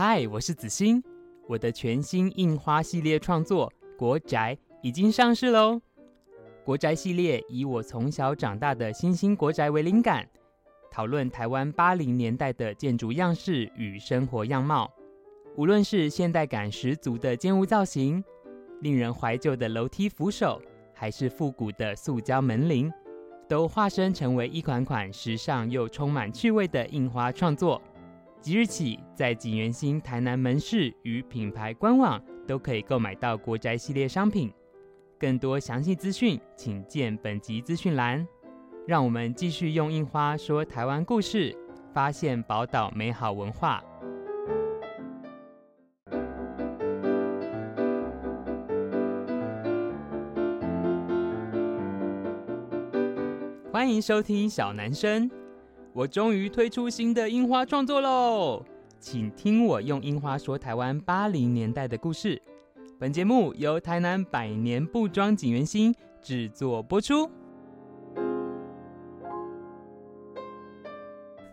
[0.00, 1.02] 嗨，我是子欣，
[1.48, 5.74] 我的全新印花系列创作《国宅》已经上市喽。
[6.64, 10.24] 《国宅》系列以我从小长大的新兴国宅为灵感，
[10.88, 14.88] 讨论台湾八零年代的建筑样式与生活样貌。
[15.56, 18.22] 无论是现代感十足的建屋造型，
[18.82, 20.62] 令人怀旧的楼梯扶手，
[20.94, 22.88] 还是复古的塑胶门铃，
[23.48, 27.82] 都化身成为一款款时尚又充满趣味的印花创作。
[28.40, 34.52] 即日起，在景元兴台南门市与品牌官网都可以购买到国宅系列商品。
[35.18, 38.26] 更多详细资讯，请见本集资讯栏。
[38.86, 41.54] 让我们继续用印花说台湾故事，
[41.92, 43.82] 发现宝岛美好文化。
[53.70, 55.30] 欢迎收听小男生。
[55.98, 58.64] 我终于推出新的樱花创作喽，
[59.00, 62.40] 请听我用樱花说台湾八零年代的故事。
[63.00, 67.28] 本节目由台南百年布庄锦源兴制作播出。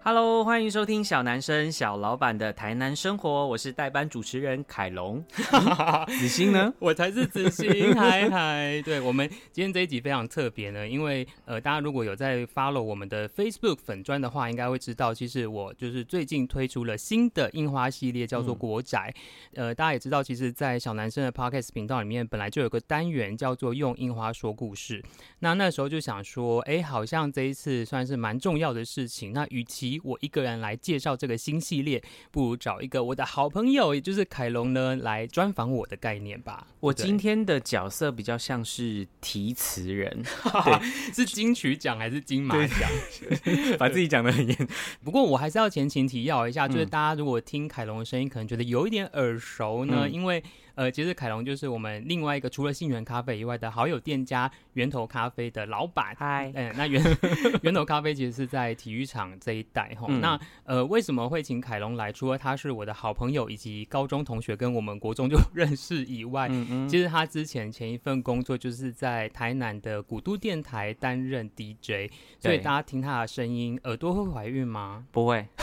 [0.07, 5.25] Hello，欢迎收听小男生小老板的台南生活，我是代班主持人凯龙。
[6.19, 6.71] 子欣呢？
[6.77, 8.79] 我才是子欣，嗨嗨。
[8.83, 19.11] 对，我们今天这一集非常特别呢，因为呃，大家如果有在 follow 我们的 Facebook 粉砖的话，应该会知道，其实我就是最近推出了新的印花系列，叫做国宅。
[19.55, 25.03] 嗯、呃，大家也知道，其实，在小男生的 Podcast 频道里面，本来就有个单元叫做用印花说故事。
[25.39, 29.33] 那那时候就想说，哎，好像这一次算是蛮重要的事情。
[29.33, 36.67] 那与其我一个人来介绍这个新系列，不如找一个我的好朋友，也就是凯龙呢，来专访我的概念吧。
[36.79, 42.89] 我今天的角色比较像是题词人， 对，是金曲奖还是金马奖？
[43.77, 44.67] 把自己讲的很严。
[45.03, 50.43] 不过我还是要前情提要一下，就是大家如果听凯龙的声音，可能觉得有一点耳熟呢，嗯、因为。
[50.75, 56.13] 呃，其实凯龙就是我们另外一个除了杏源咖啡以外的好友店家源头咖啡的老板。
[56.17, 57.01] 嗨，嗯，那源
[57.63, 60.07] 源头咖啡其实是在体育场这一带哈。
[60.09, 62.11] 嗯、那呃，为什么会请凯龙来？
[62.11, 75.05] 除了他是我的好朋友以及高中同学，跟我们国中就 认识以外，嗯嗯，其实他之前前一份工作就是在台南的古都电台担任 DJ，所以大家听他的声音，耳朵会怀孕吗？
[75.11, 75.45] 不会。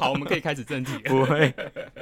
[0.00, 0.98] 好，我们可以开始正题。
[1.04, 1.54] 不会。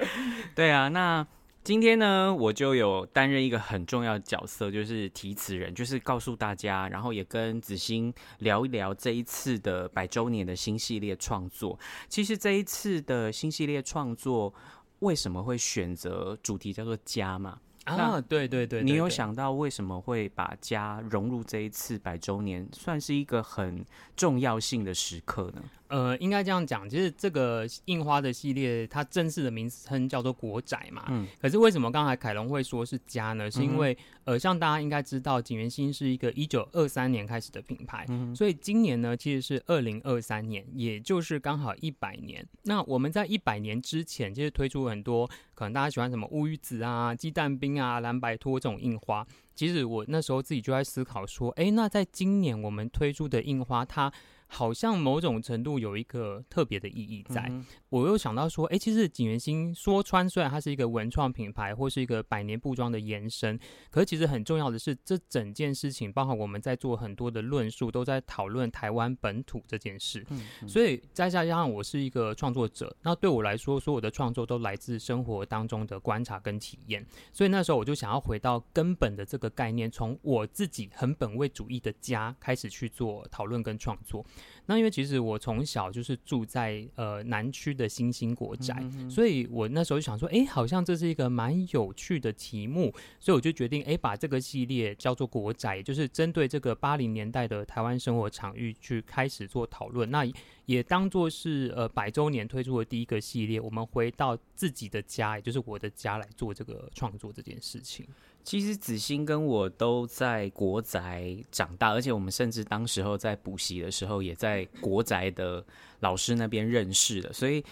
[0.57, 1.27] 对啊，那。
[1.65, 11.79] 今天呢，我就有担任一个很重要的角色，就是题词人，就是告诉大家，然后也跟子欣聊一聊这一次的百周年的新系列创作。
[12.09, 14.53] 其实这一次的新系列创作，
[14.99, 17.61] 为什么会选择主题叫做家嘛？
[17.85, 23.85] 啊，对对对，你有想到为什么会把家融入这一次百周年，算是一个很
[24.17, 25.63] 重要性的时刻呢？
[25.93, 31.05] 呃，应该这样讲，其实这个印花的系列，它正式的名称叫做国宅嘛。
[31.11, 31.27] 嗯。
[31.39, 33.51] 可是为什么刚才凯龙会说是家呢？
[33.51, 33.93] 是因为、
[34.25, 42.43] 嗯、呃，像大家应该知道，景元新是一个一九二三年开始的品牌，嗯、所以今年呢，其实是二零二三年，也就是刚好一百年。
[42.63, 49.27] 那我们在一百年之前，其实推出很多可能大家喜欢什么乌鱼子啊、鸡蛋冰啊、蓝白拖这种印花。
[49.55, 54.11] 其实我那时候自己就在思考说，哎，那在今年我们推出的印花，它
[54.53, 57.47] 好像某种程度有一个特别的意义在。
[57.49, 63.59] 嗯、我又想到说，哎，其实锦源星说穿，虽然它是一个文创品牌或是一个百年布庄的延伸，
[63.91, 70.23] 可是其实很重要的是，这整件事情，包括我们在做很多的论述，都在讨论台湾本土这件事。
[70.29, 77.05] 嗯嗯、所以再加上我是一个创作者，那对我来说，所有的创作都来自生活当中的观察跟体验。
[77.33, 84.23] 所以那时候我就想要回到根本的这个概念，从我自己很本位主义的家开始去做讨论跟创作。
[84.67, 100.11] 那因为其实我从小就是住在呃南区的新兴国宅，嗯、所以我那时候就想说，哎，好像这是一个蛮有趣的题目，所以我就决定，哎，把这个系列叫做国宅，也就是针对这个八零年代的台湾生活场域去开始做讨论。
[100.11, 100.25] 那
[100.67, 108.07] 也当做是呃百周年推出的第一个系列，我们回到自己的家，也就是我的家来做这个创作这件事情。
[108.45, 115.65] 其实子欣跟我都在国宅长大，而且我们甚至当时候在补习的时候，也在国宅的
[116.01, 117.33] 老师那边认识的。
[117.33, 117.65] 所以，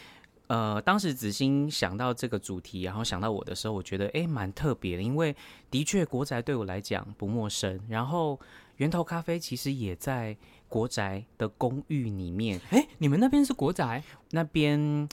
[0.46, 5.34] 呃，当时子欣想到这个主题，然后想到我的时候，我觉得诶蛮特别的，因为
[5.70, 7.80] 的确国宅对我来讲不陌生。
[7.88, 8.38] 然后
[8.76, 10.36] 源头咖啡其实也在
[10.68, 12.60] 国宅的公寓里面。
[12.70, 14.02] 诶，你们那边是国宅？
[14.30, 15.08] 那边。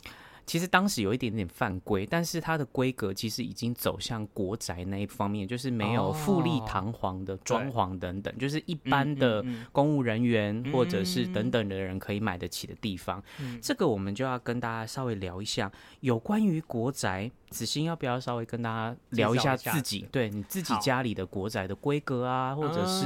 [0.48, 13.22] 其实当时有一点点犯规，但是它的规格其实已经走向国宅那一方面，就是没有富丽堂皇的装潢等等，就是一般的公务人员或者是等等的人可以买得起的地方。
[13.62, 17.30] 这个我们就要跟大家稍微聊一下有关于国宅。
[17.50, 23.06] 子欣要不要稍微跟大家聊一下自己对你自己家里的国宅的规格啊，或者是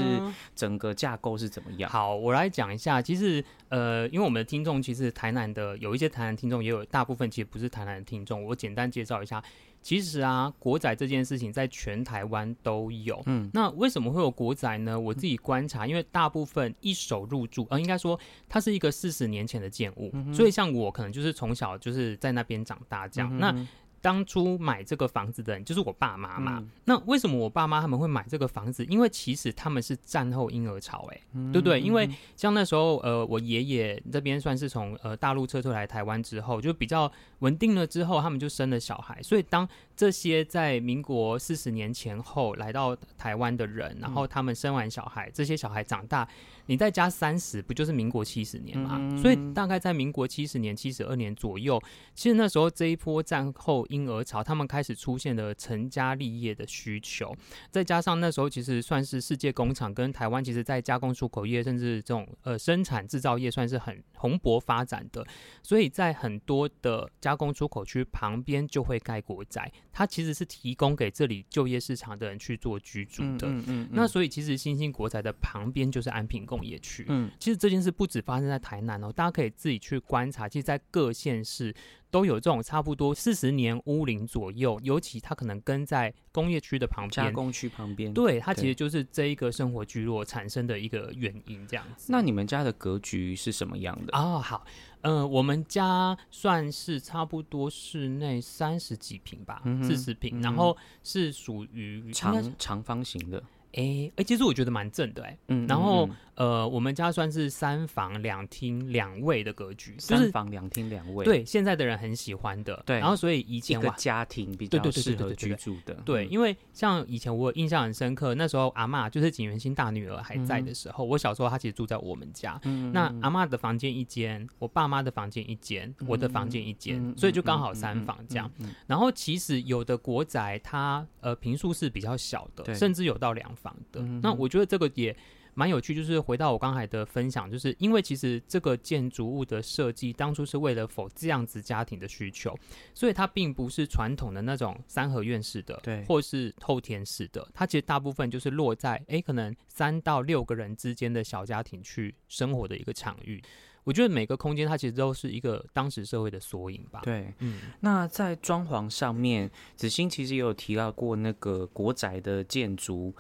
[0.56, 1.90] 整个架构是怎么样？
[1.90, 3.02] 好，我来讲一下。
[3.02, 8.44] 其实，呃，因为我们的听众其实台南的有一些台南听众，也有大部分其实不是台南的听众。
[8.44, 9.44] 我简单介绍一下。
[9.84, 13.20] 其实啊，国宅这件事情在全台湾都有。
[13.26, 15.00] 嗯，那为什么会有国宅呢？
[15.00, 23.36] 我自己观察，因为大部分一手入住，呃，应该说它是一个四十年前的建物，嗯、所以像我可能就是从小就是在那边长大这样。
[23.36, 23.68] 嗯、那
[24.01, 26.57] 当初买这个房子的人就是我爸妈嘛。
[26.59, 28.83] 嗯、那为什么我爸妈他们会买这个房子？
[28.86, 31.21] 因为其实他们是战后婴儿潮，哎，
[31.53, 31.80] 对不对？
[31.80, 39.21] 因为像那时候，呃，我爷爷这边算是从呃大陆撤退来台湾之后，就比较稳定了之后，他们就生了小孩。
[39.21, 46.27] 所以当这些在民国四十年前后来到台湾的人，然后他们生完小孩，这些小孩长大。
[46.71, 48.97] 你再加三十，不就是民国七十年嘛？
[48.97, 51.77] 嗯、所以大概在民国七十年、七十二年左右，
[52.15, 57.35] 其实那时候这一波战后婴儿潮，他们开始出现了成家立业的需求。
[57.69, 65.25] 再加上那时候其实算是世界工厂跟台湾，其实在加工出口业甚至这种呃生产制造业算是很蓬勃发展的，
[65.63, 73.47] 所以在很多的加工出口区旁边就会盖国宅，它其实是提供给这里就业市场的人去做居住的。
[73.47, 76.41] 嗯嗯嗯、那所以其实新兴国宅的旁边就是安平。
[76.51, 81.73] 工业区，嗯，其实这件事不止发生在台南哦，大家可以自己去观察，其实，在各县市
[82.12, 92.12] 都有这种差不多四十年屋龄左右，尤其它可能跟在工业区的旁边，加工区旁边，对，它其实就是这一个生活聚落产生的一个原因，这样子。
[92.12, 94.16] 那你们家的格局是什么样的？
[94.16, 94.66] 哦，好，
[95.02, 103.42] 嗯、呃，我们家算是差不多室内三十几平吧，四十平，然后是属于长长方形的。
[103.73, 106.09] 哎哎、欸，其实我觉得蛮正的哎、欸，嗯，然后。
[106.35, 112.81] 呃，我们家算是三房两厅两卫的格局，三房两厅两卫，对，现在的人很喜欢的。
[112.83, 115.94] 对，然后所以以前一个家庭比较适合居住的。
[116.03, 122.59] 对，因为像以前我印象很深刻，那时候阿妈就是景元星大女儿还在的时候，我小时候她其实住在我们家。
[122.91, 128.50] 那阿妈的房间一间，我爸妈的房间一间，我的房间一间，所以就刚好三房这样。
[128.88, 134.02] 然后其实有的国宅它呃平数是比较小的，甚至有到两房的。
[134.22, 135.16] 那我觉得这个也。
[135.54, 142.58] 蛮有趣，就是回到我刚才的分享，就是因为其实这个建筑物的设计当初是为了否这样子家庭的需求，
[142.96, 153.44] 所以它并不是传统的那种三合院式的，对，或是透天式的，它其实大部分就是落在哎、欸，可能三到六个人之间的小家庭去生活的一个场域。
[153.84, 157.02] 我觉得每个空间它其实都是一个当时社会的缩影吧。
[157.04, 163.14] 对，嗯，那在装潢上面，子欣其实也有提到过那个国宅的建筑。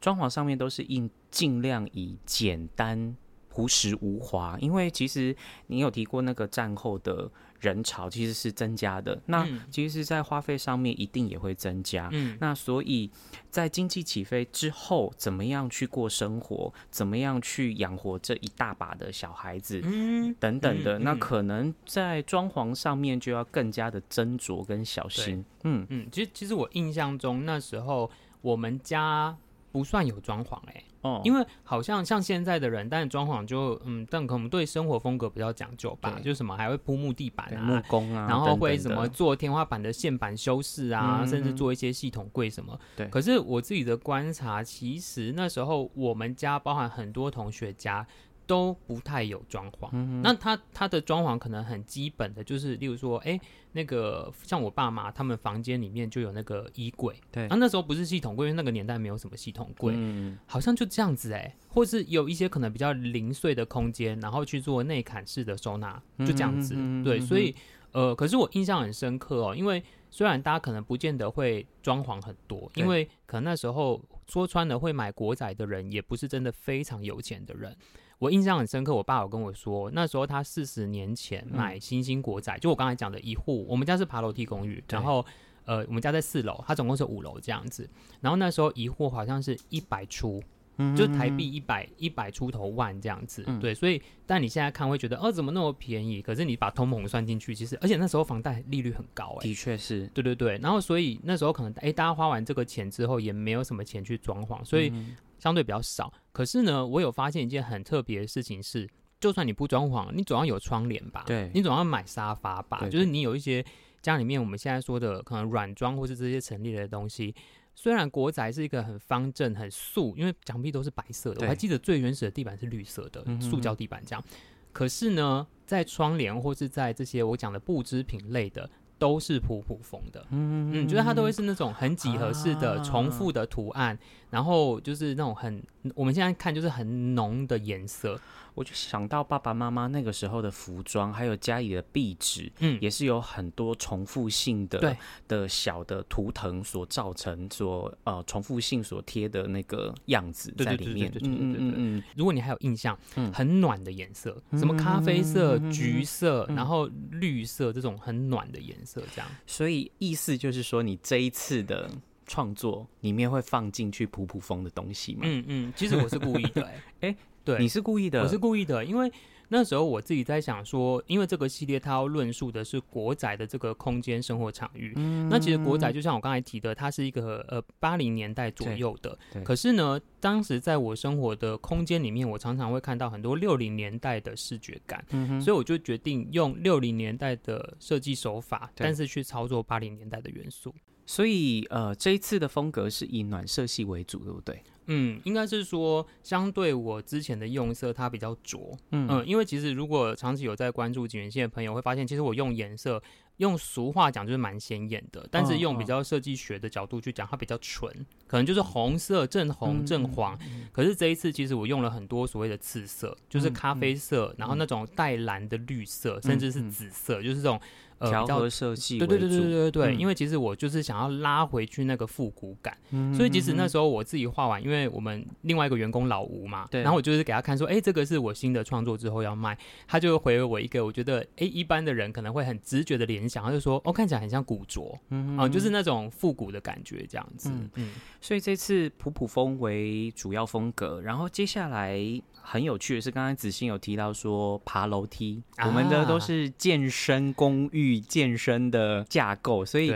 [0.00, 3.16] 装潢上面都是应尽量以简单、
[3.48, 5.34] 朴实无华，因为其实
[5.66, 7.30] 你有提过那个战后的
[7.60, 12.08] 人潮其实是增加的，那其实，在花费上面一定也会增加。
[12.12, 13.10] 嗯，那所以
[13.50, 25.44] 在经济起飞之后，怎么样去过生活，怎么样去养活这一大把的小孩子，嗯，等等的，那可能在装潢上面就要更加的斟酌跟小心。
[25.64, 28.08] 嗯嗯，其实其实我印象中那时候
[28.40, 29.36] 我们家。
[29.70, 42.78] 不算有装潢哎，哦，因为好像像现在的人，但是装潢就嗯，但可能对生活风格比较讲究吧，就什么还会铺木地板啊、木工啊，然后会什么做天花板的线板修饰啊，甚至做一些系统柜什么。
[42.96, 48.06] 对，可是我自己的观察，其实那时候我们家包含很多同学家。
[48.48, 53.40] 都不太有装潢，嗯、那他他的装潢可能很基本的，就是例如说，哎、欸，
[53.72, 67.54] 那个像我爸妈他们房间里面就有那个衣柜，对，啊，那时候不是系统柜，因为那个年代没有什么系统柜，嗯，好像就这样子哎、欸，或是有一些可能比较零碎的空间，然后去做内砍式的收纳，就这样子，嗯、对，所以
[67.92, 77.76] 呃，可是我印象很深刻哦，因为虽然大家可能不见得会装潢很多，因为可能那时候说穿了会买国仔的人，也不是真的非常有钱的人。
[78.18, 85.24] 我印象很深刻，我爸有跟我说，那时候他四十年前买新兴国宅，嗯、就我刚才讲的一户，我们家是爬楼梯公寓，然后
[85.64, 87.88] 呃，我们家在四楼，他总共是五楼这样子，
[88.20, 90.42] 然后那时候一户好像是一百出，
[90.78, 96.20] 嗯、就是台币一百一百出头万这样子，嗯、对，所以但你现在看会觉得哦，怎么那么便宜？
[96.20, 104.92] 可是你把通膨算进去，其实而且那时候房贷利率很高、欸，哎，的确是，对对对，然后所以那时候可能哎，大家花完这个钱之后也没有什么钱去装潢，所以。
[105.38, 108.88] 嗯相对比较少，可是呢，我有发现一件很特别的事情是，
[109.20, 111.22] 就算你不装潢，你总要有窗帘吧？
[111.26, 112.88] 对，你总要买沙发吧？
[112.90, 113.64] 就是你有一些
[114.02, 117.34] 家里面我们现在说的可能软装或是这些陈列的东西。
[117.76, 124.24] 虽然国宅是一个很方正、很素，因为墙壁都是白色的，我还记得最原始的地板是绿色的塑胶地板这样。
[124.72, 128.68] 可是呢，在窗帘或是在这些我讲的布织品类的。
[128.98, 133.98] 都是普普风的，嗯嗯，就是它都会是那种很几何式的重复的图案，啊、
[134.30, 135.62] 然后就是那种很
[135.94, 138.20] 我们现在看就是很浓的颜色。
[138.54, 144.96] 我就想到爸爸妈妈那个时候的服装，还有家里的壁纸，嗯，也是有很多重复性的对
[145.28, 151.08] 的小的图腾所造成，所呃重复性所贴的那个样子在里面。
[151.22, 152.02] 嗯嗯嗯嗯。
[152.16, 152.98] 如果你还有印象，
[153.32, 159.30] 很暖的颜色，什么咖啡色、橘色，然后绿色这种很暖的颜色，这样。
[159.46, 161.88] 所以意思就是说，你这一次的
[162.28, 165.22] 创作里面会放进去普普风的东西吗？
[165.24, 166.68] 嗯嗯，其实我是故意的、欸，
[167.00, 167.16] 哎、欸。
[167.44, 169.10] 对，你是故意的，我是故意的，因为
[169.48, 174.92] 那时候我自己在想说，因为这个系列它要论述的是国宅的这个空间生活场域。
[174.96, 179.18] 嗯，那其实国宅就像我刚才提的，它是一个呃八零年代左右的。
[179.42, 185.02] 可是呢，当时在我生活的空间里面，我常常会看到很多六零年代的视觉感。
[185.08, 190.74] 嗯，所以我就决定用六零年代的设计手法，但是去操作八零年代的元素。
[191.10, 194.62] 所以呃，这一次的风格是以暖色系为主，对不对？
[194.88, 198.76] 嗯，应该是说，相对我之前的用色，它比较浊。
[198.90, 203.00] 嗯嗯，因为其实如果长期有在关注景元线的朋友，会发现，其实我用颜色，
[203.36, 207.92] 用俗话讲就是蛮显眼的，但是用比较设计学的角度去讲，它比较纯，
[208.26, 210.38] 可能就是红色正红正黄。
[210.72, 217.60] 可是这一次，其实我用了很多所谓的次色，就是咖啡色，然后那种带蓝的绿色，甚至是紫色，就是这种。
[218.00, 229.56] 调和设计，对对对对对对对，嗯、因为其实我就是想要拉回去那个复古感，嗯、所以即使那时候我自己画完，因为我们另外一个员工老吴嘛，对，然后我就是给他看说，哎、欸，这个是我新的创作之后要卖，
[229.86, 241.98] 他就回了我一个，我觉得，哎、欸，一般的人可能会很直觉的联想，他就说，哦，看起来很像古着，嗯啊、呃，就是那种复古的感觉这样子，嗯，嗯，所以这次普普风为主要风格，然后接下来。
[242.40, 249.92] 很有趣的是，刚刚子欣有提到说爬楼梯，啊、我们的都是健身公寓、健身的架构，所以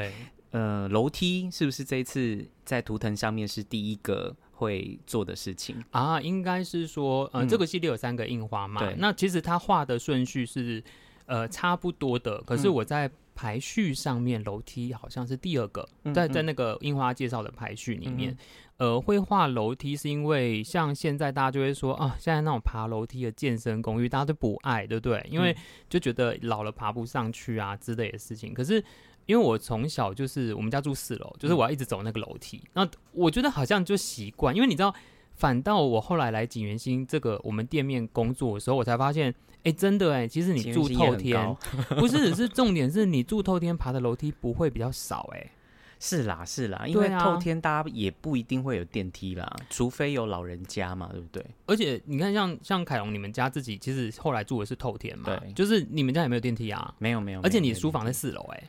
[0.50, 6.20] 呃，楼梯是不是这一次在图腾上面是第一个会做的事情啊？
[6.20, 10.82] 应该是说，呃，嗯、这个系列有三个印花嘛，对那其实他画的顺序是
[11.26, 18.30] 呃差不多的，可是我在排序上面，楼梯好像是第二个，嗯、在在那个印花介绍的排序里面。
[18.30, 18.38] 嗯
[18.78, 25.24] 呃，会画楼梯是因为像现在大家就会说啊，现在那种爬楼梯的健身公寓，大家都不爱，对不对？
[25.30, 25.56] 因为
[25.88, 28.52] 就觉得老了爬不上去啊之类的事情。
[28.52, 28.82] 可是
[29.26, 34.54] 因为我从小就是我们家住四楼，就是我要一直走那个楼梯，那我觉得好像就习惯。
[34.54, 34.94] 因为你知道，
[35.36, 41.56] 反倒我后来来景元星这个我们店面工作的时候，我才发现，哎，真的哎，其实你住透天，
[41.90, 45.50] 不是只是重点是你住透天爬的楼梯不会比较少哎。
[46.04, 51.46] 是啦，是啦，因为透天大家也不一定会有电梯啦，啊、除非有老人家嘛，对不对？
[51.66, 56.92] 而且你看像，像像凯龙你们家自己，其实后来住的是透天嘛，对，就是你们家有没有电梯啊？
[56.98, 58.62] 没有，没有，而且你的书房在四楼，哎。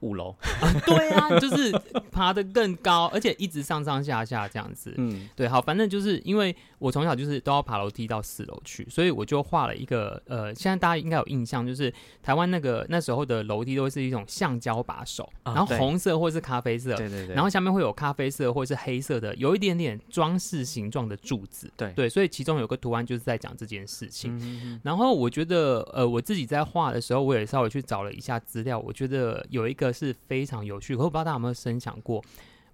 [0.00, 1.72] 五楼啊，对啊， 就是
[2.10, 4.94] 爬得更高，而且一直上上下下这样子。
[4.96, 24.80] 嗯，对，好，反正就是因为我从小就是都要爬楼梯到四楼去，所以我就画了一个呃，现在大家应该有印象，就是台湾那个那时候的楼梯都是一种橡胶把手，然后红色或是咖啡色，对对对，然后下面会有咖啡色或是黑色的，有一点点装饰形状的柱子，对对，所以其中有个图案就是在讲这件事情。
[24.82, 29.92] 然后我觉得呃，我自己在画的时候，我也稍微去找了一下资料，我觉得有一个。
[29.92, 32.24] 是非常有趣，可我不知道大家有没有深想过，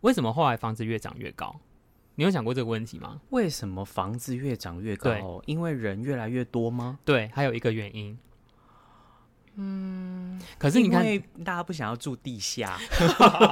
[0.03, 1.53] 为什么后来房子越长越高？
[2.19, 3.21] 你有想过这个问题吗？
[3.31, 5.09] 为什么房子越涨越高？
[5.09, 6.99] 对因为人越来越多吗？
[7.05, 8.19] 对，还有一个原因。
[9.55, 11.05] 嗯，可是你看，
[11.45, 12.77] 大家不想要住地下。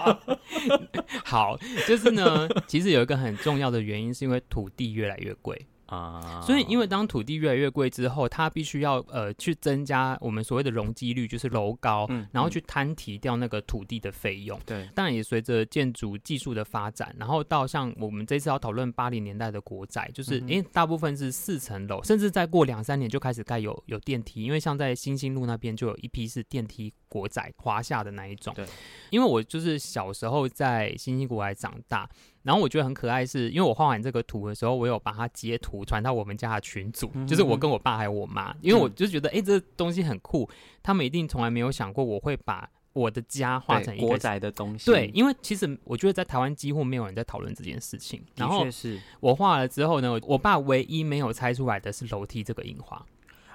[1.24, 1.56] 好，
[1.86, 5.64] 就是呢，其实有一个很重要的原因，是因为土地越来越贵。
[5.86, 14.58] 啊，所以因为当土地越来越贵之后，它必须要呃去增加我们所谓的容积率，就是楼高，嗯，然后去摊提掉那个土地的费用。
[14.66, 28.52] 对，当然也随着建筑技术的发展，然后到像我们这次要讨论八零年代的国宅，就是因为大部分是四层楼，甚至再过两三年就开始盖有有电梯，因为像在新兴路那边就有一批是电梯国宅，华夏的那一种。
[28.54, 28.66] 对，
[29.10, 32.08] 因为我就是小时候在新兴国宅长大。
[32.46, 40.48] 然后我觉得很可爱是，是因为我画完这个图的时候，我有把它截图传到我们家的群组，嗯、就是我跟我爸还有我妈，因为我就觉得，哎、嗯，这东西很酷，
[40.80, 44.86] 他们一定从来没有想过我会把我的家画成一个国宅的东西。
[44.86, 48.22] 对，因为其实我觉得在台湾几乎没有人在讨论这件事情。
[48.36, 53.04] 然后是，我画了之后呢，我爸唯一没有猜出来的是楼梯这个印花。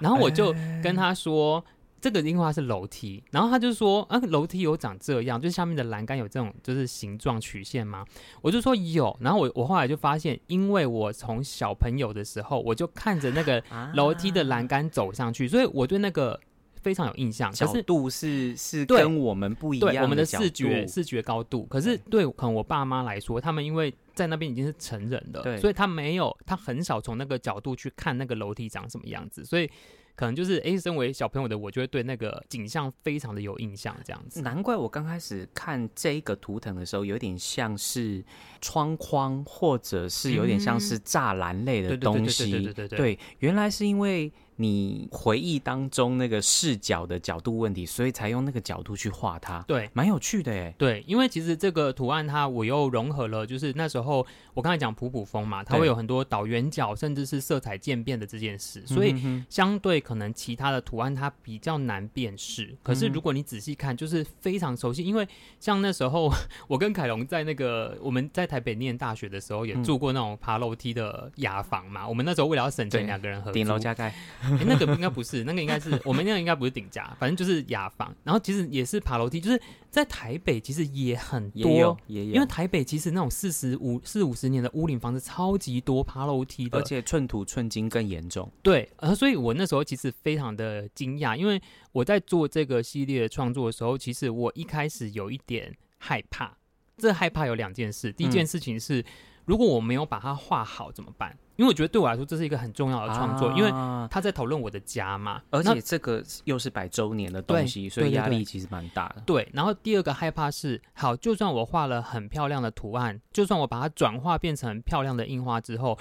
[0.00, 1.64] 然后我就跟他说。
[2.02, 8.04] 这个樱花是楼梯，然后他就说啊，楼梯有长这样，就是下面的栏杆有这种就是形状曲线吗？
[8.40, 13.62] 我就说有，然后我我后来就发现，因为我从小朋友的时候我就看着那个
[13.94, 16.36] 楼梯的栏杆走上去，所以我对那个
[16.82, 17.52] 非常有印象。
[17.52, 21.64] 角度是是跟我们不一样，对我们的视觉视觉高度。
[21.66, 29.70] 可是对可能我爸妈来说，他们因为在那边已经是成人了，所以他没有他很少从那个角度去看那个楼梯长什么样子，所以。
[30.14, 34.42] 可能就是，哎，身为小朋友的我，就会对那个景象非常的有印象，这样子。
[34.42, 38.24] 难怪我刚开始看这一个图腾的时候，有点像是
[38.60, 42.50] 窗框，或者是有点像是栅栏类的东西。
[42.50, 42.98] 对对对对对对对。
[42.98, 44.32] 对，原来是因为。
[44.56, 49.60] 你回忆当中那个视角的角度问题，所以才用那个角度去画它。
[49.66, 50.74] 对，蛮有趣的耶。
[50.78, 59.14] 对，因为其实这个图案它我又融合了，就是那时候我刚才讲普普风嘛，它会有很多倒圆角，甚至是色彩渐变的这件事，所以
[59.48, 62.76] 相对可能其他的图案它比较难辨识。
[62.82, 65.26] 可是如果你仔细看，就是非常熟悉，因为
[65.58, 66.30] 像那时候
[66.68, 72.06] 我跟凯龙在那个我们在台北念大学的时候，也住过那种爬楼梯的雅房嘛。
[72.06, 74.14] 我们那时候为了要省钱，两个人合租，顶楼加盖。
[74.58, 78.14] 欸、那个应该不是，那个应该是我们那个应该不是顶家，反正就是雅房。
[78.24, 82.34] 然后其实也是爬楼梯，就是在台北其实也很多，也有，也有。
[82.34, 88.50] 因为台北其实那种四十五、四五十年的屋顶房子超级多，爬楼梯的，而且寸土寸金更严重。
[88.62, 91.60] 对，呃，所以我那时候其实非常的惊讶，因为
[91.92, 96.56] 我在做这个系列创作的时候，其实我一开始有一点害怕。
[96.98, 99.04] 这害怕有两件事，第一件事情是，嗯、
[99.46, 101.36] 如果我没有把它画好怎么办？
[101.56, 103.70] 因为我觉得对我来说这是一个很重要的创作，啊、因为
[104.10, 109.22] 他在讨论我的家嘛，而且这个又是百周年的东西，所以压力其实蛮大的。
[109.26, 115.98] 对，然后第二个害怕是，好，就算我画了很漂亮的图案，就算我把它转化变成漂亮的印花之后，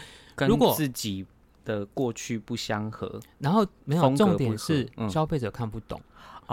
[0.48, 1.26] 如果自己
[1.66, 6.02] 的过去不相合，然后没有重点是消费者看不懂。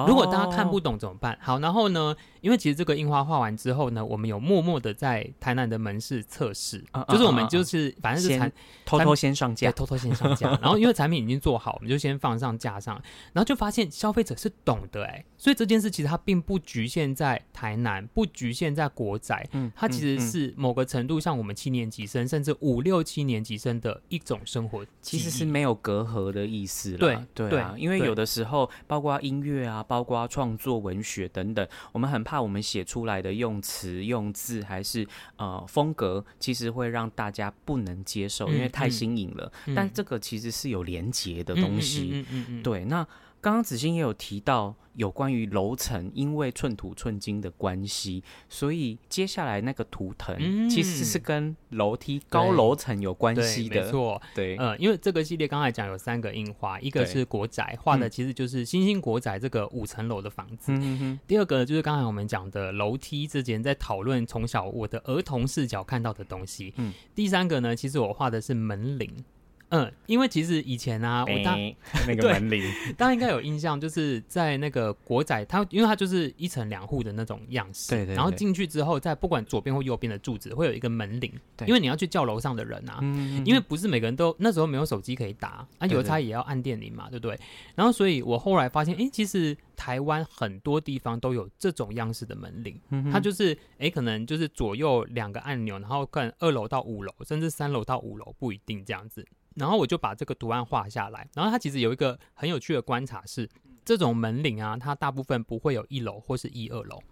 [0.06, 1.38] 如果大家看不懂怎么办？
[1.40, 2.14] 好，然后呢？
[2.40, 8.52] 因为其实这个印花画完之后呢，我们有默默的在台南的门市测试，就是我们就是反正是
[8.86, 10.48] 偷偷先上架，偷偷先上架。
[10.62, 12.94] 然后因为产品已经做好，我们就先放上架上，
[13.32, 26.98] 然后就发现消费者是懂的哎，所以这件事其实它并不局限在台南，不局限在国宅，嗯，它其实是某个程度上我们七年级生甚至五六七年级生的一种生活，其实是没有隔阂的意思了。
[26.98, 29.84] 对对啊，因为有的时候包括音乐啊。
[29.88, 39.50] 包括创作文学等等，我们很怕我们写出来的用词用字还是呃风格，其实会让大家不能接受，因为太新颖了。
[39.66, 43.04] 嗯嗯、但这个其实是有连结的东西，嗯嗯嗯嗯、对，那。
[43.40, 53.84] 刚刚子欣也有提到有关于楼层，因为寸土寸金的关系，所以接下来那个图腾其实是跟楼梯高楼层有关系的。
[53.84, 60.72] 没错，对，呃，因为这个系列刚才讲有三个印花，一个是国宅画的，其实就是新兴国宅这个五层楼的房子。
[60.72, 66.74] 嗯、第二个就是刚才我们讲的楼梯之间在讨论从小我的儿童视角看到的东西。
[66.76, 69.24] 嗯、第三个呢，其实我画的是门铃。
[69.70, 71.58] 嗯，因为其实以前啊，我当
[72.06, 72.62] 那个 门铃，
[72.96, 82.98] 大家应该有印象，就是在那个国仔，它因为它就是一层两户的那种样式，对对，然后进去之后，在不管左边或右边的柱子会有一个门铃，对，因为你要去叫楼上的人啊，
[83.44, 87.38] 因为不是每个人都那时候没有手机可以打，啊，有他也要按电铃嘛，对不对？
[87.74, 92.80] 然后所以我后来发现，哎，其实台湾很多地方都有这种样式的门铃，
[93.12, 99.26] 它就是哎，可能就是左右两个按钮，然后看二楼到五楼，甚至三楼到五楼不一定这样子。
[99.58, 101.28] 然后我就把这个图案画下来。
[101.34, 103.48] 然后它其实有一个很有趣的观察是，
[103.84, 107.02] 这种门铃啊，它大部分不会有一楼或是一二楼。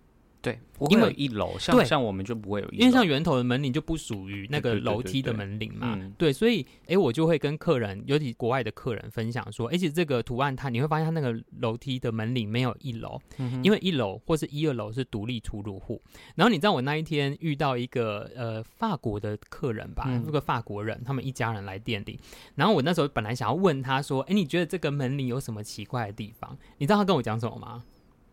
[0.43, 0.59] 对，
[0.91, 5.99] 因为一楼像像我们就不会有一楼，因为像源头的门铃就不属于那个楼梯的门铃嘛。
[6.17, 13.21] 对，所以哎，我就会跟客人，尤其国外的客人分享说，而且这个图案它你会发现它那个楼梯的门铃没有一楼，
[13.63, 16.01] 因为一楼或是一二楼是独立出入户。
[16.37, 22.21] 然后你知道我那一天遇到一个呃法国的客人吧，那个法国人，他们一家人来店里，
[22.55, 26.57] 然后我那时候本来想要问他说，哎，你觉得这个门铃有什么奇怪的地方？
[26.79, 27.83] 你知道他跟我讲什么吗？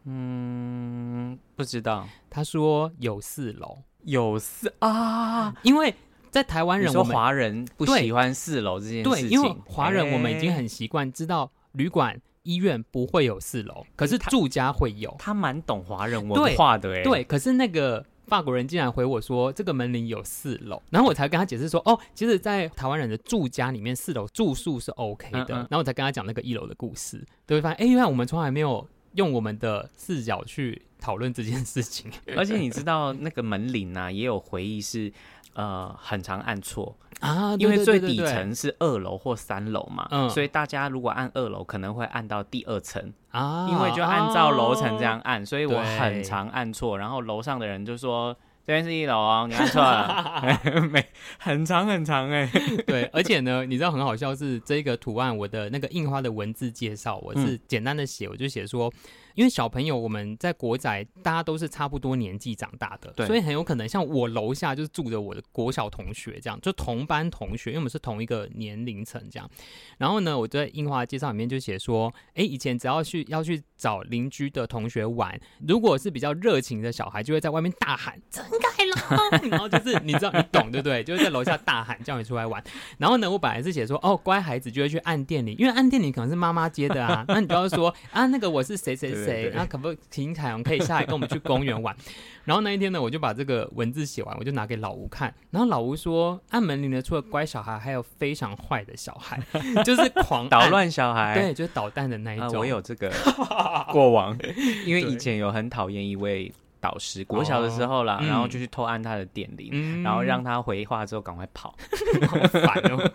[0.05, 2.07] 嗯，不知道。
[2.29, 5.93] 他说有四楼，有四啊，因为
[6.29, 9.11] 在台湾人，说华人不喜欢四楼这件事情。
[9.11, 15.15] 对，因为华人我们已经很习惯知道旅馆、医院不会有四楼，可是住家会有。
[15.19, 17.03] 他蛮懂华人文化的哎。
[17.03, 25.55] 对，可是那个法国人竟然回我说这个门铃有四楼，然后我才跟他解释说哦，其实，在台湾人的住家里面，四楼住宿是 OK 的。
[25.55, 28.85] 然后我才跟他讲那个一楼的故事，都会发现哎，原来我们从来没有。
[29.13, 35.12] 用我们的视角去讨论这件事情， 而且你知道那个门铃啊，也有回忆是
[35.54, 36.95] 呃很常按错。
[37.19, 43.13] 啊，因为最底层是二楼或三楼嘛，嗯，所以大家如果按二楼可能会按到第二层。
[43.32, 48.36] 啊，因为就按照楼层这样按，哦，所以我很常按错，然后楼上的人就说。
[48.65, 51.06] 这边是一楼哦，你按错了， 没
[51.38, 52.49] 很长很长哎，
[52.88, 58.91] 对，而且呢，你知道很好笑是这个图案，我的那个印花的文字介绍，我是简单的写，我就写说。
[59.36, 69.50] 因为小朋友我们在国仔，大家都是差不多年纪长大的，所以很有可能像我楼下就是住着我的国小同学这样，就同班同学，因为我们是同一个年龄层这样。
[69.98, 81.04] 然后呢，我在樱花介绍里面就写说，哎，以前只要去要去找邻居的同学玩，如果是比较热情的小孩，就会在外面大喊“真盖了 ”，然后就是你知道你懂对不对？
[81.04, 82.63] 就是在楼下大喊叫你出来玩。
[82.98, 89.22] 然后呢，我本来是写说哦，乖孩子就会去按电铃，因为按电铃可能是妈妈接的啊，那你就要说啊，那个我是谁谁谁。
[89.23, 89.49] 谁？
[89.49, 91.95] 然后可不可以请凯蓉可以下来跟我们去公园玩？
[92.43, 95.33] 然后那一天呢，我就把这个文字写完，我就拿给老吴看。
[95.51, 99.41] 然后老吴说，按门铃的除了乖小孩，还有非常坏的小孩，
[99.83, 102.49] 就是狂捣乱小孩，对，就是捣蛋的那一种。
[102.49, 103.12] 呃、我有这个
[103.91, 104.38] 过往，
[104.86, 106.51] 因为以前有很讨厌一位。
[106.84, 111.74] 导师国小的时候啦，哦嗯、然后就去偷按他的电铃，嗯、然后让他回话之后赶快跑，
[112.28, 113.10] 好烦哦。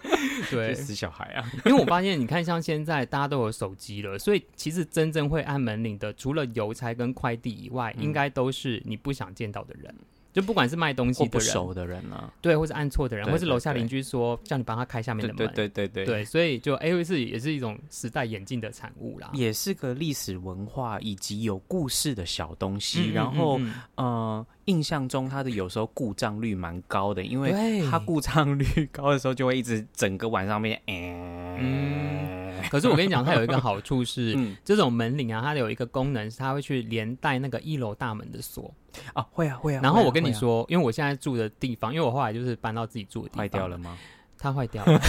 [0.51, 1.45] 对，死小孩啊！
[1.67, 9.95] 因为我发现，你看，像现在大家都有手机了，所以其实真正会按门铃的，除了邮差跟快递以外，嗯、应该都是你不想见到的人。
[10.33, 16.05] 就不管是卖东西的人，不熟的人啊，对，或是按错的人，或是楼下邻居说叫你帮他开下面的门，对对对。
[16.05, 23.11] 对所以就 A V 四也是一种时代演进的产物啦，也是个历史文化以及有故事的小东西。
[23.11, 23.69] 嗯、然后，嗯嗯。
[23.97, 32.38] 嗯呃，印象中它的有时候故障率蛮高的，因为它故障率高的时候就会一直整个晚上面，嗯。
[32.71, 38.73] 可是我跟你讲，它有一个好处是，嗯、 这种门铃啊，它有一个功能，是它会去连带那个一楼大门的锁。
[39.13, 39.81] 啊，会啊，会啊。
[39.83, 43.97] 然后我跟你说，啊啊、因为我现在住的地方，因为我后来就是搬到自己住的地方，坏掉了吗？
[44.41, 45.01] 它坏掉了。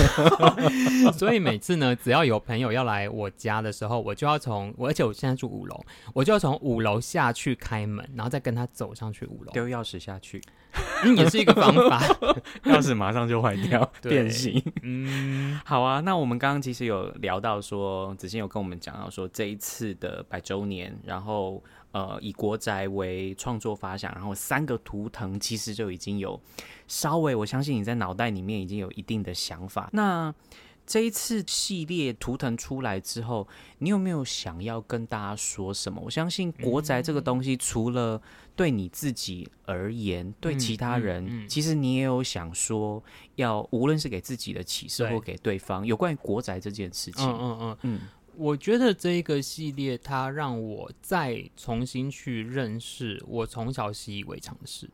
[1.13, 5.80] 所以每次呢，只要有朋友要来我家的时候，我就要从，而且我现在住五楼，
[6.13, 10.41] 我就要从五楼下去开门，然后再跟他走上去五楼，丢钥匙下去。
[11.03, 11.99] 嗯，也是一个方法，
[12.65, 14.62] 钥匙马上就坏掉， 对变形。
[14.83, 15.99] 嗯，好啊。
[16.01, 26.39] 那我们刚刚其实有聊到说，子欣有跟我们讲到说，这一次的百周年，然后呃，以国宅为创作发想，然后三个图腾其实就已经有
[26.88, 29.89] 稍微，我相信你在脑袋里面已经有一定的想法。
[29.93, 30.33] 那
[30.89, 33.47] 这一次系列图腾出来之后，
[33.78, 36.02] 你有没有想要跟大家说什么？
[36.04, 38.19] 我相信国宅这个东西，除了
[38.56, 43.04] 对你自己而言，嗯、对其他人，嗯嗯嗯、其实你也有想说，
[43.36, 47.23] 要无论是给自己的启示，或给对方，对有关于国宅这件事情。
[47.23, 47.99] 嗯嗯嗯嗯，嗯
[48.36, 54.89] 我觉得这一个系列，它让我再重新去认识我从小习以为常的事。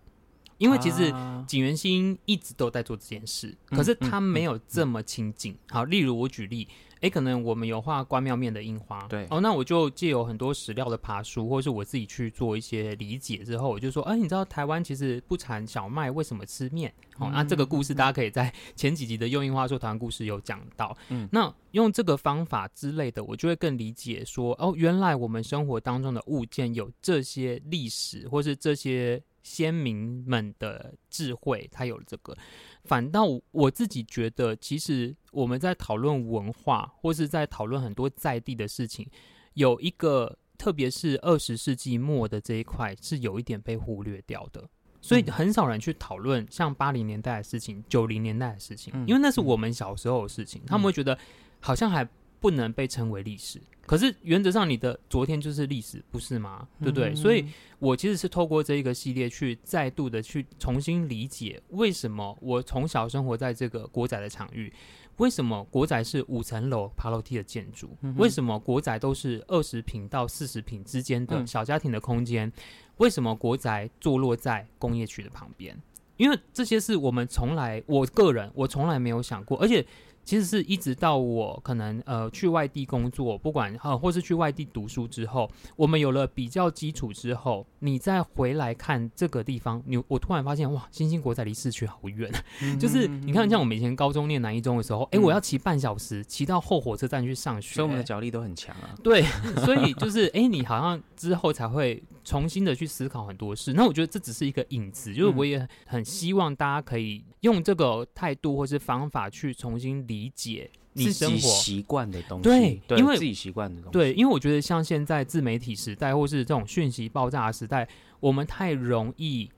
[0.58, 1.14] 因为其实
[1.48, 5.54] 景元星一直都在做这件事，啊、可是他没有这么亲近。
[5.54, 6.68] 嗯嗯嗯、好，例如我举例，
[7.02, 16.94] 诶，可能我们有画关庙面的印花，对，哦，那我就借有很多史料的爬书，或是我自己去做一些理解之后，我就说，哎，你知道台湾其实不产小麦，为什么吃面？
[17.18, 20.98] 好、哦，那这个故事大家可以在前几集的用印花说台湾故事有讲到。
[21.10, 29.22] 嗯，那用这个方法之类的，我就会更理解说，哦，原来我们生活当中的物件有这些历史，或是这些。
[29.46, 32.36] 先民们的智慧，他有了这个。
[32.84, 39.08] 反倒我自己觉得，其实我们在讨论文化，或是在讨论很多在地的事情，
[39.54, 44.68] 有一个，特别是二十世纪末的这一块，是有一点被忽略掉的。
[45.00, 51.16] 所以很少人去讨论像八零年代的事情、九零年代的事情，因为那是我们小时候的事情，他们会觉得
[51.60, 52.04] 好像还
[52.46, 53.60] 不能被称为历史。
[53.88, 56.68] 可是原则上，你的昨天就是历史，不是吗？
[56.80, 57.10] 对不对？
[57.10, 57.44] 嗯、所以，
[57.80, 64.72] 我其实是透过这一个系列，去再度的去重新理解，为什么我从小生活在这个国宅的场域，
[65.18, 72.54] 为什么国宅是五层楼爬楼梯的建筑，嗯、为什么国宅都是二十平到四十平之间的小家庭的空间，嗯、
[72.98, 75.76] 为什么国宅坐落在工业区的旁边？
[76.18, 79.84] 因为这些是我们从来，我个人我从来没有想过，而且。
[80.26, 92.32] 其实是一直到我可能呃去外地工作，不管呃或是去外地读书之后，我们有了比较基础之后，你再回来看这个地方，你我突然发现哇，新兴国在离市区好远，
[92.64, 98.96] 嗯、就是你看像我们以前高中念南一中的时候，哎、嗯，我要骑半小时骑到后火车站去上学，所以我们的脚力都很强啊。
[99.04, 99.22] 对，
[99.64, 103.74] 所以就是哎，你好像之后才会重新的去思考很多事。
[103.74, 110.15] 那我觉得这只是一个影子，就是我也很希望大家可以用这个态度或是方法去重新理。
[110.16, 111.38] 理解你生活。
[111.38, 117.88] 习惯的东西，对，对因为自己习惯的东西，对，因为我觉得像现在自媒体时代，或是这种讯息爆炸的时代，
[118.22, 119.50] 我们太容易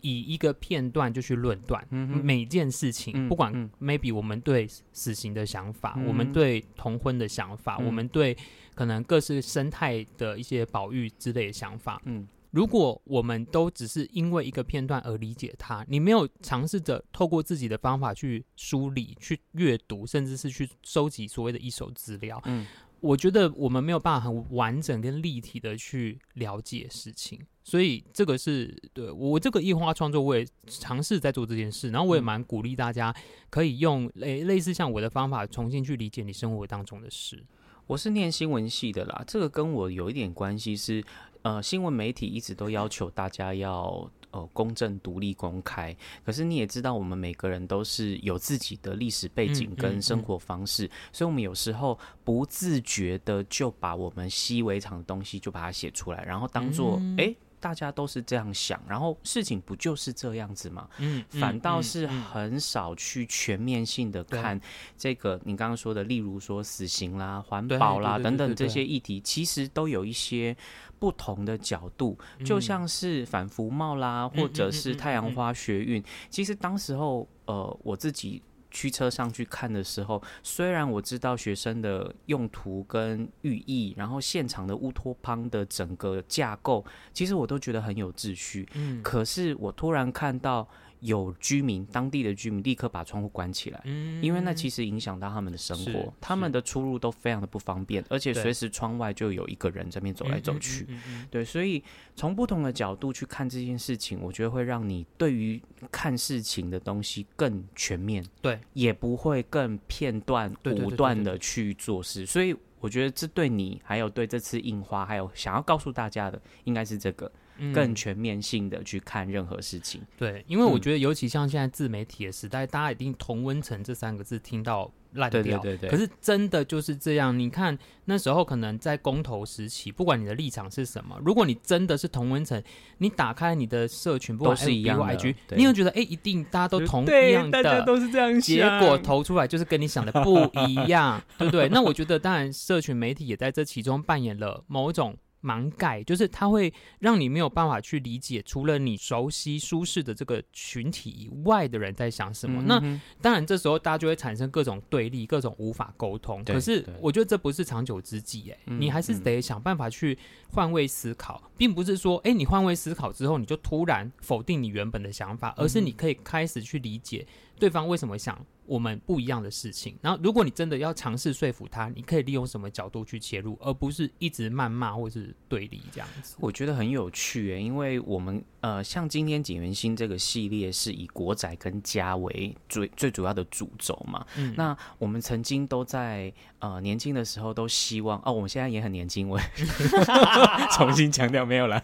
[0.00, 8.36] 以一个片段就去论断、嗯、每件事情，嗯、不管 maybe 我们对死刑的想法，嗯、我们对同婚的想法，嗯、我们对
[8.74, 12.26] 可能各式生态的一些保育之类的想法，嗯。
[12.50, 22.66] 如果我们都只是因为一个片段而理解它，你没有尝试着透过自己的方法去梳理、去阅读，甚至是去收集所谓的一手资料，嗯，
[23.00, 27.40] 我觉得我们没有办法很完整跟立体的去了解事情。
[27.62, 33.14] 所以这个是对我这个异化创作，我也尝试在做这件事，然后我也蛮鼓励大家
[33.48, 37.44] 可以用类类似像我的方法，重新去理解你生活当中的事。
[37.90, 41.02] 我是念新闻系的啦，这个跟我有一点关系是。
[41.42, 45.96] 呃，新闻媒体一直都要求大家要呃公正、独立、公开。
[46.22, 57.26] 可是你也知道，我们每个人都是有自己的历史背景跟生活方式，嗯嗯嗯、所以我们有时候不自觉的就把我们习以为常的东西就把它写出来，然后当做哎。
[57.26, 60.88] 嗯大家都是这样想，然后事情不就是这样子吗？
[60.98, 64.58] 嗯，反倒是很少去全面性的看
[64.96, 70.56] 这个你刚刚说的，例如说死刑啦、环保啦等等这些议题，其实都有一些
[70.98, 78.42] 不同的角度，就像是反服贸啦，或者是太阳花学运，其实当时候呃我自己。
[78.70, 88.68] 驱车上去看的时候，虽然我知道学生的用途跟寓意，然后现场的乌托邦的整个架构，其实我都觉得很有秩序。
[88.74, 90.68] 嗯，可是我突然看到。
[91.00, 100.86] 有居民，当地的居民立刻把窗户关起来，嗯，因为那其实影响到他们的生活，他们的出入都非常的不方便，而且随时窗外就有一个人在那边走来走去，
[101.30, 101.82] 对，所以
[102.14, 105.60] 从不同的角度去看这件事情，我觉得会让你对于
[105.90, 117.30] 看事情的东西更全面，对，也不会更片段、武断的去做事，所以我觉得这对你，还有对这次印花，还有想要告诉大家的，应该是这个。
[117.74, 125.90] 更全面性的去看任何事情，对，因为我觉得尤其像现在自媒体的时代，嗯、大家一定同温层这三个字听到烂掉，对对对对。
[125.90, 132.62] 可是真的就是这样，你看那时候可能在公投时期，不管你的立场是什么，如果你真的是同温层，
[132.98, 141.68] 你打开你的社群，不管是一样的 IG，你会觉得哎、欸，一定大家都同一样的，大家都是这样想，结果投出来就是跟你想的不一样， 对不对？
[141.68, 145.16] 那我觉得当然，社群媒体也在这其中扮演了某种。
[145.42, 152.62] 盲盖就是它会让你没有办法去理解，除了你熟悉舒适的这个群体以外的人在想什么。
[152.62, 156.44] 嗯、那当然，这时候大家就会产生各种对立，各种无法沟通。
[156.44, 160.18] 可是我觉得这不是长久之计，哎，你还是得想办法去
[160.50, 167.26] 换位思考，并不是说，哎，你换位思考之后你就突然否定你原本的想法，而是你可以开始去理解
[167.60, 168.36] 对方为什么想。
[168.66, 176.36] 我们不一样的事情，然后如果你真的要尝试说服他，你可以利用什么角度去切入，而不是一直谩骂或是对立这样子。
[176.38, 184.24] 我觉得很有趣诶，因为我们呃，像今天景元星这个系列是以国仔跟家为最最主要的主轴嘛。
[184.36, 189.36] 嗯，那我们曾经都在呃年轻的时候都希望哦，我们现在也很年轻，我
[190.78, 191.82] 重新强调没有了，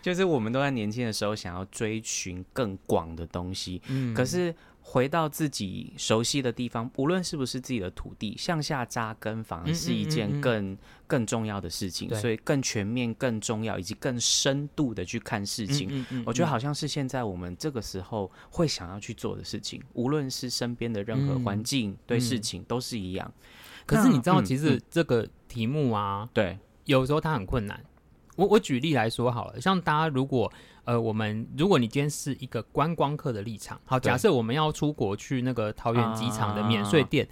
[0.00, 3.82] 就是我们都在年轻的时候想要追寻更广的东西。
[3.88, 4.54] 嗯，可是。
[4.90, 12.08] 回到自己熟悉的地方，无论是不是自己的土地，向下扎根反而是一件更、嗯嗯嗯、更重要的事情。
[12.14, 16.06] 所以更全面、更重要，以及更深度的去看事情。
[16.24, 23.30] 我觉得好像是现在我们这个时候会想要去做的事情，无论是身边的任何环境、嗯、对事情都是一样。
[23.84, 27.78] 可是你知道，其实这个题目啊，对、嗯，有时候它很困难。
[28.36, 30.50] 我我举例来说好了，像大家如果。
[30.88, 37.28] 呃，我们如果你今天是一个观光客的立场，好，假设我们要出国去那个桃园机场的免税店，啊、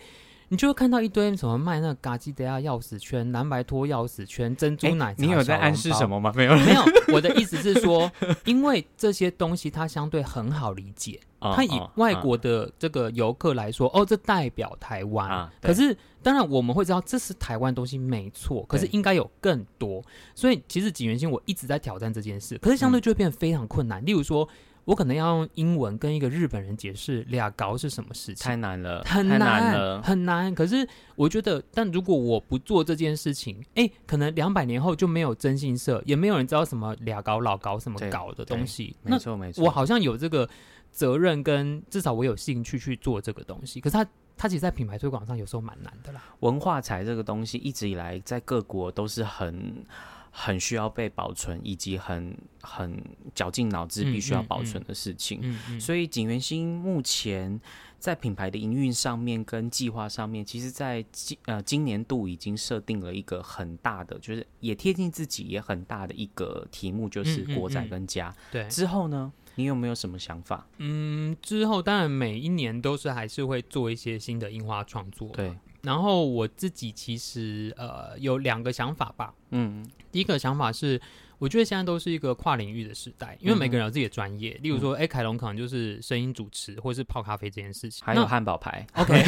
[0.49, 5.25] 你就会看到一堆什么卖那个嘎吉德亚钥匙圈、蓝白拖钥匙圈、珍珠奶茶。
[5.25, 6.31] 你有在暗示什么吗？
[6.37, 6.83] 没有，没有。
[7.15, 8.13] 我的意思是说，
[8.45, 11.19] 因为这些东西它相对很好理解。
[11.55, 15.49] 他以外国的这个游客来说，哦，这代表台湾。
[15.61, 20.03] 可是，当然我们会知道这是台湾东西没错，可是应该有更多。
[20.35, 24.05] 所以，其实锦源兴我一直在挑战这件事，可是相对就会变得非常困难。
[24.05, 24.49] 例如说，
[24.85, 30.55] 我可能要用英文跟一个日本人解释俩高是什么事情，太难了，很难，很难。
[30.55, 38.97] 可是我觉得，但如果我不做这件事情，哎，可能两百年后就没有征信社，也没有人知道什么俩高老高什么搞的东西。
[39.03, 39.65] 没错，没错。
[39.65, 40.49] 我好像有这个。
[40.97, 46.23] 责任跟至少我有兴趣去做这个东西，可是它它其实，在品牌推广上有时候蛮难的啦。
[46.41, 49.85] 文化财这个东西一直以来在各国都是很
[50.31, 52.99] 很需要被保存，以及很很
[53.35, 55.41] 绞尽脑汁必须要保存的事情。
[55.43, 57.61] 嗯嗯嗯嗯、所以景元星目前
[57.99, 68.35] 在品牌的营运上面跟计划上面，其实在今呃今年度已经设定了一个很大的，就是也贴近自己也很大的一个题目，就是国宅跟家。
[68.51, 69.31] 对、之后呢？
[69.57, 70.67] 你有没有什么想法？
[70.79, 75.29] 嗯，之后当然每一年都是还是会做一些新的樱花创作。
[75.31, 79.35] 对，然后我自己其实呃有两个想法吧。
[79.51, 81.01] 嗯，第一个想法是。
[81.39, 84.53] 我觉得现在都是一个跨领域的时代，因为每个人有自己的专业。
[84.59, 88.87] 嗯、例如说，哎、欸，凯龙可能就是声音主持，或是泡咖啡这件事情，还有汉堡排。
[88.95, 89.23] OK，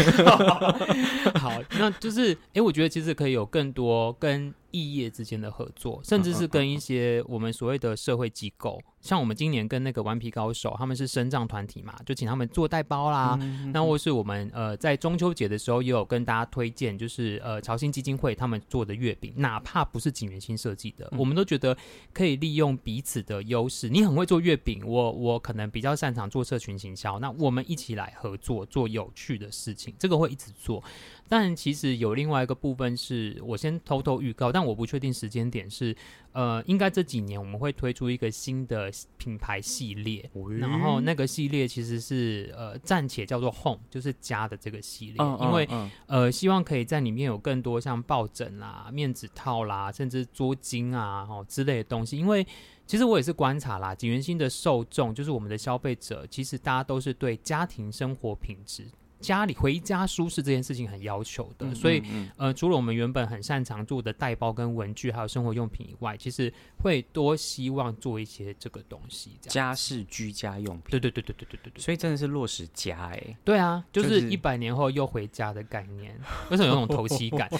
[1.38, 13.38] 好，那就是，哎、欸，我觉得其实可以有更多跟异业之间的合作，甚至是跟一些我们所谓的社会机构，像我们今年跟那个顽皮高手，他们是身障团体嘛，就请他们做代包啦。
[13.40, 21.76] 嗯、那或是我们呃在中秋节的时候也有跟大家推荐，就是呃潮兴基金会他们做的月饼，哪怕不是景元新设计的，嗯、我们都觉得
[22.12, 23.88] 可以利用彼此的优势。
[23.88, 30.82] 你很会做月饼，我我可能比较擅长做社群行销，那我们一起来合作做有趣的事情，这个会一直做。
[31.28, 35.94] 但其实有另外一个部分是我先偷偷预告，但我不确定时间点是，
[36.32, 52.46] 呃，应该这几年我们会推出一个新的品牌系列，嗯、然后那个系列其实是呃暂且叫做 Home，就是家的这个系列，嗯、因为、嗯、呃希望可以在里面有更多像抱枕啦、面子套啦，甚至桌巾啊哦之类的东西，因为
[52.86, 58.86] 其实我也是观察啦，景元新的受众就是我们的消费者，其实大家都是对家庭生活品质。
[59.20, 66.52] 家里回家舒适这件事情很要求的，嗯、所以、嗯、呃，除了我们原本很擅长做的带包跟文具，还有生活用品以外，其实
[66.82, 70.84] 会多希望做一些这个东西，家事居家用品。
[70.90, 73.36] 对对对对对对对对，所以真的是落实家哎、欸。
[73.44, 76.16] 对啊，就是一百年后又回家的概念，
[76.50, 77.50] 为什么有种头七感？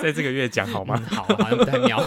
[0.00, 0.94] 在这个月讲好吗？
[0.96, 2.00] 嗯、好，好像不太妙。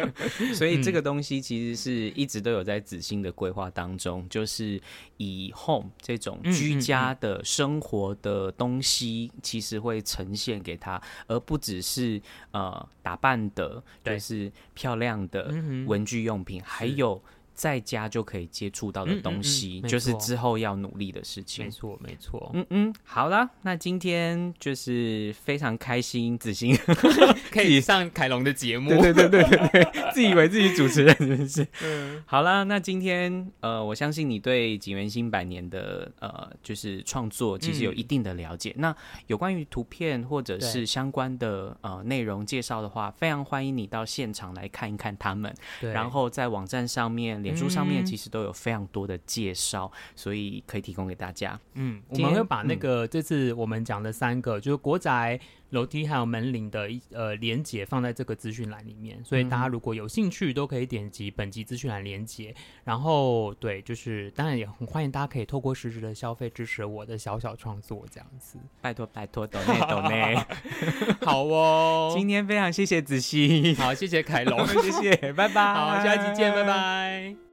[0.54, 4.80] 所以这个东西其实是一直都有在子兴的规划当中，就是
[5.16, 7.05] 以 home 这种居家。
[7.06, 15.54] 他的生活的东西其实会呈现给他，而不只是呃打扮的，就是漂亮的
[15.86, 17.22] 文具用品，还有。
[17.56, 21.64] 在家就可以接触到的东西，嗯嗯嗯、就是之后要努力的事情。
[21.64, 22.50] 没错，没错。
[22.52, 26.76] 嗯嗯，好啦，那今天就是非常开心，子欣
[27.50, 28.90] 可以上凯龙的节目。
[28.90, 31.66] 对对对对对， 自以为自己主持人真是？
[31.82, 32.22] 嗯。
[32.26, 38.70] 好啦，那今天呃，我相信你对景元新百年的呃，就是创作其实有一定的了解。
[38.76, 38.96] 嗯、那
[39.28, 45.54] 有关于图片或者是相关的呃内容介绍的话，非常欢迎你到现场来看一看他们。
[45.80, 47.45] 然后在网站上面。
[47.46, 51.58] 脸书上面其实都有非常多的介绍，嗯、所以可以提供给大家。
[51.74, 55.38] 嗯，我们会把那个这次我们讲的三个，嗯、就是国宅
[55.70, 62.54] 楼梯还有门铃的一呃连接放在这个资讯栏里面，所以大家如果有兴趣，都可以点击本集资讯栏连接。
[62.84, 68.58] 然后对，就是当然也很欢迎大家可以透过实质的消费支持我的小小创作，这样子。
[68.80, 70.36] 拜托拜托，抖内抖内，
[71.26, 72.12] 好哦。
[72.16, 77.45] 今天非常谢谢子熙，好谢谢凯龙， 谢谢，拜拜，好，下一集见，拜拜。